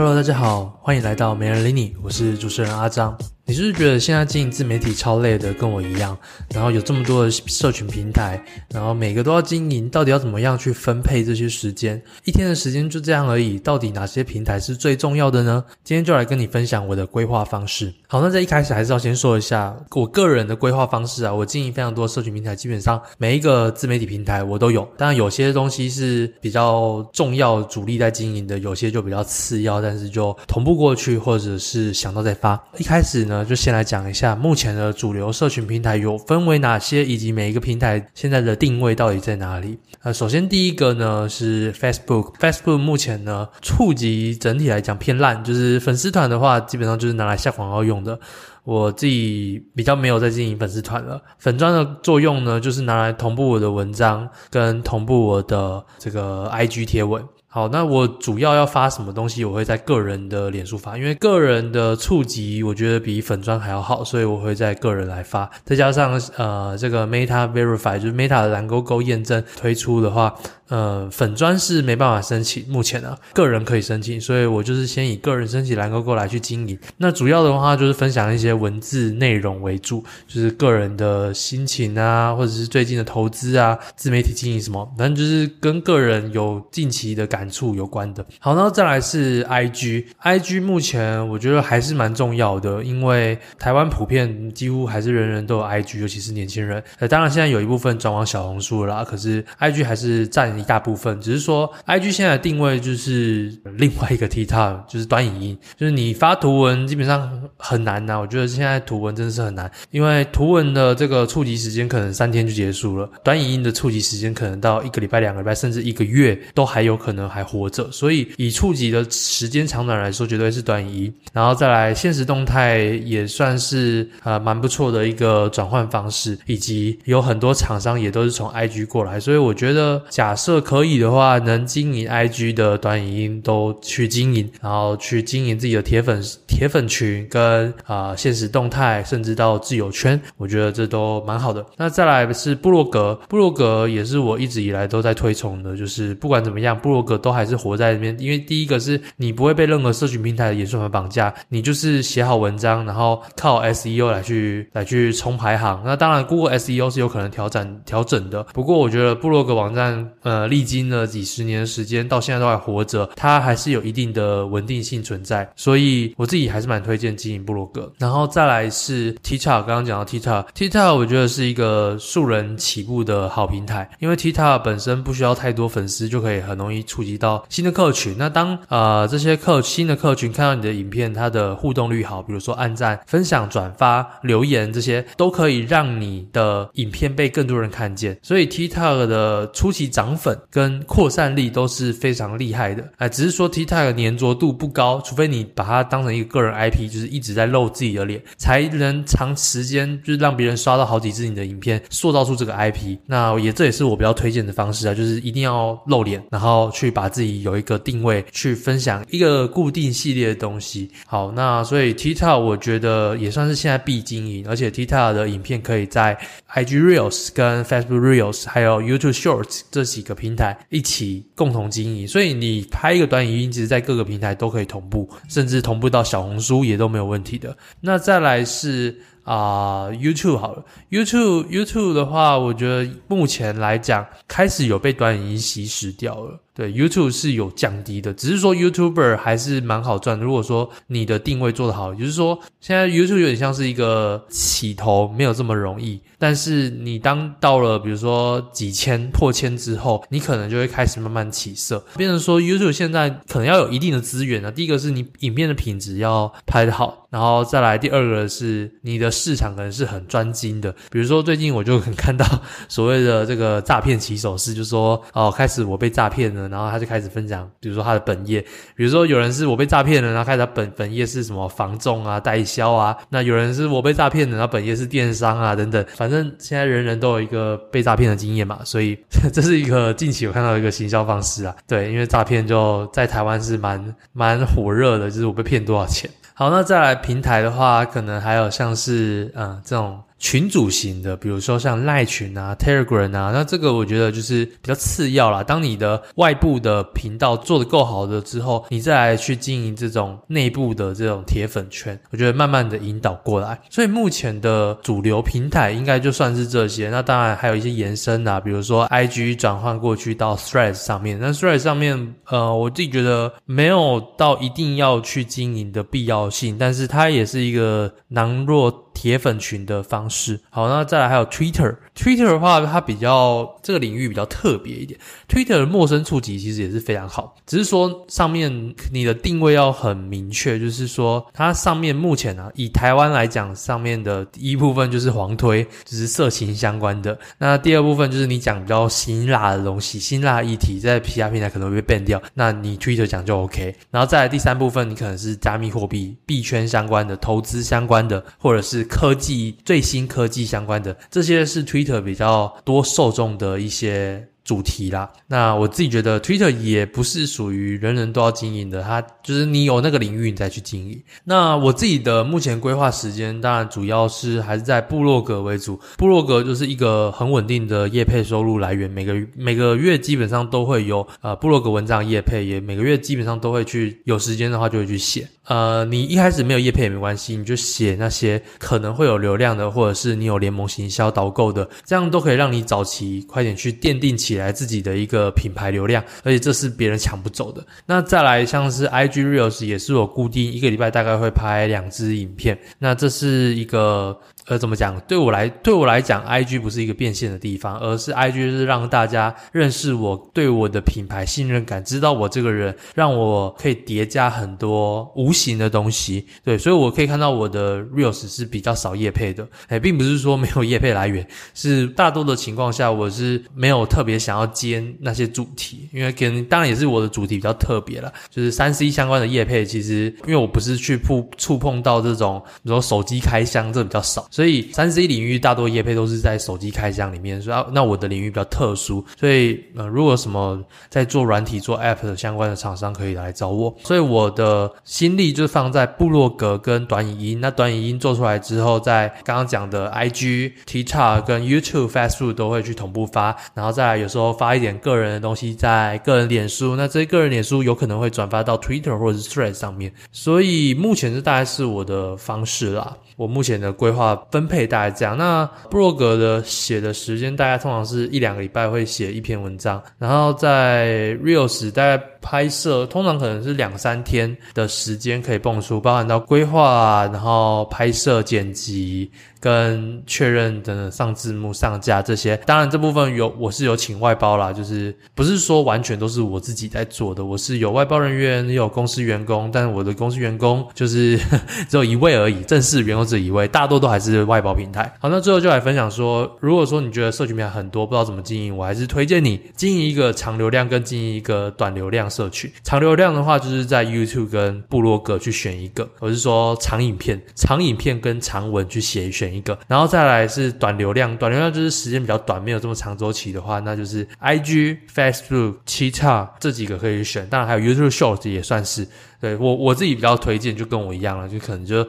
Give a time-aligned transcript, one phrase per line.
[0.00, 3.18] Hello，大家好，欢迎来到美人理你，我是主持人阿张。
[3.48, 6.14] 你是不是觉得现在经营自媒体超累的，跟我一样？
[6.52, 11.98] 然后有这么多的社群平台，然后每个都要经营，到底要怎么样去分配这些时间？
[12.26, 15.64] 一天的时间就这样而已，到底哪些平台是最重要的呢？
[15.82, 17.90] 今天就来跟你分享我的规划方式。
[18.06, 21.32] 好，那在一开始还是要先说一下我个人的规划方式啊。
[21.32, 24.86] 我经营非常多社群平台，基本上每一个自媒体平台我都有。
[24.98, 32.62] 当然有些东西是比较重要、主力在经营的，有些就比较次要，但是就同步过去，或者是想到再发。
[32.76, 39.78] 一开始呢，就先来讲一下目前的主流社群平台有分为哪些，以及每一个平台现在的定位到底在哪里。
[40.02, 48.18] 呃，首先第一个呢是 Facebook，Facebook 目前呢触及整体来讲偏烂，就是粉丝团的话，基本上就是拿来下广告用的。
[48.64, 57.24] 我自己比较没有在经营粉丝团了，粉专的作用呢，就是拿来同步我的文章，跟同步我的这个 IG 贴文。
[57.50, 59.42] 好，那我主要要发什么东西？
[59.42, 65.50] 我会在个人的脸书发，因为个人的触及我觉得比粉砖还要好，所以我会在个人来发。
[65.64, 70.34] 再加上呃，这个 Meta Verify 就是 Meta 的蓝勾勾验证推出的话。
[70.68, 76.78] 呃，粉砖是没办法申请，目前呢，个人可以申请，所以我就是先以个人申请蓝勾勾来去经营。
[76.98, 88.22] 那主要的话就是分享一些文字内容为主，就是个人的心情啊，或者是最近的投资啊，自媒体经营什么，反正就是跟个人有近期的感触有关的。
[88.38, 96.84] 好，那再来是 IG，IG 目前我觉得还是蛮重要的，因为台湾普遍几乎还是人人都有 IG，尤其是年轻人。
[96.98, 100.57] 呃，当然现在有一部分转往小红书了啦，可是 IG 还是占。
[100.58, 117.90] 一大部分，只是说，IG 现在的定位就是另外一个 TikTok， 就是短影音，就是你发图文基本上很难呐、我觉得现在图文真的是很难，因为图文的这个触及时间可能三天就结束了，短影音的触及时间可能到一个礼拜、两个礼拜，甚至一个月都还有可能还活着。
[117.92, 121.14] 所以以触及的时间长短来说，绝对是短影音。
[121.32, 130.47] 然后再来，现实动态也算是呃蛮不错的一个转换方式，以及有很多厂商也都是从 IG 过来，所以我觉得假设。
[130.48, 141.62] 这可以的话，能经营 IG 的短影音都去经营，然后去经营自己的铁粉铁粉群跟啊、呃、限时动态，甚至到自由圈，我觉得这都蛮好的。
[141.76, 155.82] 那再来是部落格，部落格也是我一直以来都在推崇的，就是不管怎么样，部落格都还是活在里面，因为第一个是你不会被任何社群平台的演算法绑架，你就是写好文章，然后靠 SEO 来去来去冲排行。
[155.84, 160.37] 那当然，Google SEO 是有可能调整调整的，不过我觉得部落格网站，呃。
[160.38, 167.92] 呃，历经了几十年的时间，到现在都还活着，它还是有一定的稳定性存在，所以我自己还是蛮推荐经营部落格。
[167.98, 178.14] 然后再来是 TikTok，刚刚讲到 TikTok，TikTok 我觉得是一个素人起步的好平台，因为 TikTok 本身不需要太多粉丝，就可以很容易触及到新的客群。
[178.16, 188.16] 那当呃这些客新的客群看到你的影片，它的互动率好，比如说按赞、分享、转发、留言这些，都可以让你的影片被更多人看见。
[188.22, 190.27] 所以 TikTok 的初期涨粉。
[190.50, 202.96] 跟扩散力都是非常厉害的，哎，只是说 TikTok 的粘着度不高，除非你把它当成一个个人 IP，就是一直在露自己的脸，才能长时间就是让别人刷到好几支你的影片，塑造出这个 IP。
[203.06, 210.90] 那也这也是我比较推荐的方式啊，就是一定要露脸，然后去把自己有一个定位，去分享一个固定系列的东西。
[211.06, 216.18] 好，那所以 TikTok 我觉得也算是现在必经营，而且 TikTok 的影片可以在
[216.52, 227.56] IG Reels、跟 Facebook Reels 还有 YouTube Shorts 这几个平台一起共同经营，所以你拍一个短影音，其实在各个平台都可以同步，甚至同步到小红书也都没有问题的。
[227.80, 236.40] 那再来是啊、YouTube 好了，YouTube YouTube 的话，我觉得目前来讲开始有被短影音吸食掉了。
[236.58, 240.24] 对，YouTube 是有降低的，只是说 YouTuber 还是蛮好赚的。
[240.24, 246.00] 如果说你的定位做得好，也就是说现在 YouTube 有点像是一个起头，没有这么容易。
[246.18, 254.50] 但是你当到了比如说几千破千之后，你可能就会开始慢慢起色，变成说 YouTube 现在可能要有一定的资源啊。
[254.50, 260.74] 第一个是你影片的品质要拍得好，然后再来第二个是你的市场可能是很专精的。
[260.90, 262.26] 比如说最近我就很看到
[262.68, 266.47] 所谓的这个诈骗起手式，就是说哦，开始我被诈骗了。
[266.48, 268.40] 然后他就开始分享，比如说他的本业，
[268.74, 278.98] 比如说有人是我被诈骗了，然后开始他本本业是什么房仲啊、代销啊，那有人是我被诈骗了，然后本业是电商啊等等，反正现在人人都有一个被诈骗的经验嘛，所以
[279.32, 286.10] 这是一个近期我看到一个行销方式啊，对，因为诈骗就在台湾是蛮蛮火热的，就是我被骗多少钱。
[286.34, 290.00] 好，那再来平台的话，可能还有像是嗯这种。
[290.18, 295.42] 群组型的，比如说像赖群啊、Telegram 啊，那这个我觉得就是比较次要啦。
[295.44, 303.58] 当你的外部的频道做得够好的之后，你再来去经营这种内部的这种铁粉圈，我觉得慢慢的引导过来。
[303.70, 306.90] 所以目前的主流平台应该就算是这些。
[306.90, 311.18] 那当然还有一些延伸啊，比如说 IG 转换过去到 Threads 上面。
[311.20, 320.40] 那 Threads 上面，呃，我自己觉得没有到一定要去经营的必要性，但是它也是一个囊若铁粉群的方式。
[320.50, 321.76] 好，那再来还有 Twitter。
[321.98, 324.98] Twitter 的话，它比较这个领域比较特别一点。
[325.28, 337.18] Twitter 的陌生触及其实也是非常好，只是说上面你的定位要很明确，就是说它上面目前啊，以台湾来讲，上面的第一部分就是黄推，就是色情相关的。
[337.38, 343.74] 那第二部分就是你讲比较辛辣的东西，辛辣议题在其他平台可能会被 ban 掉，那你 Twitter 讲就 OK。
[343.90, 360.98] 然后再来第三部分，你可能是加密货币、币圈相关的、投资相关的，或者是科技最新科技相关的，这些是 Twitter 比较多受众的一些主题啦，那我自己觉得 Twitter 也不是属于人人都要经营的，它就是你有那个领域你再去经营。
[361.22, 375.28] 那我自己的目前规划时间，当然主要是还是在部落格为主，部落格就是一个很稳定的业配收入来源，每个每个月基本上都会有呃部落格文章业配，也每个月基本上都会去有时间的话就会去写。
[375.44, 387.64] 呃，你一开始没有业配也没关系，你就写那些可能会有流量的，或者是你有联盟行销导购的，这样都可以让你早期快点去奠定起来自己的一个品牌流量，而且这是别人抢不走的。
[387.86, 394.18] 那再来像是 IG Reels 也是我固定一个礼拜大概会拍两支影片，那这是一个。
[394.48, 394.98] 呃，怎么讲？
[395.00, 406.26] 对我来，对我来讲，IG 不是一个变现的地方，而是 IG 是让大家认识我，对我的品牌信任感，知道我这个人，让我可以叠加很多无形的东西。
[406.42, 424.26] 对，所以我可以看到我的 Reels 是比较少业配的，哎，并不是说没有业配来源，是大多的情况下我是没有特别想要接那些主题，因为可能当然也是我的主题比较特别啦，就是三 C 相关的业配，其实因为我不是去触触碰到这种，比如说手机开箱，这比较少。
[424.30, 433.74] 所以三 C 领域大多业配都是在手机开箱里面，所以啊，那我的领域比较特殊，所以呃，如果什么在做软体、做 App 的相关的厂商可以来找我。
[433.84, 437.38] 所以我的心力就是放在部落格跟短影音。
[437.40, 446.74] 那短影音做出来之后，在刚刚讲的 IG、TikTok 跟 YouTube、Facebook 都会去同步发，然后再来有时候发一点个人的东西在个人脸书。
[446.74, 449.92] 那这些个人脸书有可能会转发到 Twitter 或者是 Threads 上面。
[450.12, 452.96] 所以目前这大概是我的方式啦。
[453.16, 455.18] 我目前的规划分配大概这样。
[455.18, 469.10] 那布洛格的写的时间大概通常是一两个礼拜会写一篇文章，然后在 Reels 大概拍摄通常可能是两三天的时间可以蹦出，包含到规划，然后拍摄、剪辑。
[469.40, 484.92] 跟确认等等上字幕上架这些，当然这部分有我是有请外包啦，就是不是说完全都是我自己在做的，我是有外包人员，也有公司员工，但是我的公司员工就是呵 只有一位而已，正式员工只有一位，大多都还是外包平台。
[484.98, 492.50] 好，那最后就来分享说，如果说你觉得社群平台很多，不知道怎么经营，我还是推荐你经营一个长流量跟经营一个短流量社群。
[492.64, 499.28] 长流量的话，就是在 YouTube 跟部落格去选一个，我是说长影片、长影片跟长文去写选。
[499.28, 508.88] 一个，然后再来是短流量，短流量就是时间比较短，没有这么长周期的话，那就是 IG、Facebook、TikTok 这几个可以选，当然还有 YouTube Shorts 也算是。
[509.20, 511.86] 对，我我自己比较推荐，就跟我一样了，就可能就。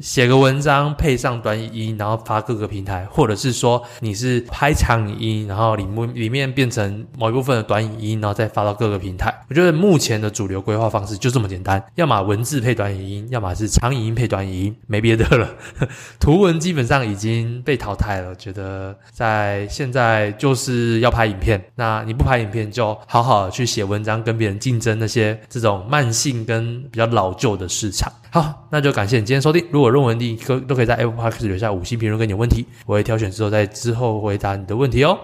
[0.00, 9.34] 写个文章配上短语音，然后发各个平台，或者是说你是拍长语音，然后里面里面变成某一部分的短语音，然后再发到各个平台。
[9.48, 15.48] 我觉得目前的主流规划方式就这么简单，要么文字配短语音，要么是长语音配短语音，没别的了。
[16.18, 28.10] 图文基本上已经被淘汰了，觉得在现在就是要拍影片，那你不拍影片，就好好去写文章，跟别人竞争那些这种慢性跟比较老旧的市场。
[28.32, 29.60] 好，那就感谢你今天收听。
[29.72, 35.18] 如果有任何问题，都可以在 Apple Podcast 留下五星评论，跟你问题，我会挑选之后在之后回答你的问题哦。